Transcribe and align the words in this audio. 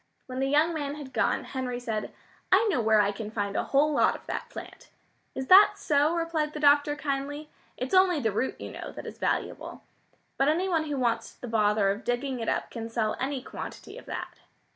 When 0.25 0.39
the 0.39 0.49
young 0.49 0.73
man 0.73 0.95
had 0.95 1.13
gone, 1.13 1.43
Henry 1.43 1.79
said, 1.79 2.11
"I 2.51 2.67
know 2.71 2.81
where 2.81 2.99
I 2.99 3.11
can 3.11 3.29
find 3.29 3.55
a 3.55 3.65
whole 3.65 3.93
lot 3.93 4.15
of 4.15 4.25
that 4.25 4.49
plant." 4.49 4.89
"Is 5.35 5.45
that 5.45 5.73
so?" 5.75 6.15
replied 6.15 6.53
the 6.53 6.59
doctor 6.59 6.95
kindly. 6.95 7.51
"It's 7.77 7.93
only 7.93 8.19
the 8.19 8.31
root, 8.31 8.59
you 8.59 8.71
know, 8.71 8.91
that 8.93 9.05
is 9.05 9.19
valuable. 9.19 9.83
But 10.39 10.47
any 10.47 10.67
one 10.67 10.85
who 10.85 10.97
wants 10.97 11.35
the 11.35 11.47
bother 11.47 11.91
of 11.91 12.03
digging 12.03 12.39
it 12.39 12.49
up 12.49 12.71
can 12.71 12.89
sell 12.89 13.15
any 13.19 13.43
quantity 13.43 13.95
of 13.99 14.07
that." 14.07 14.39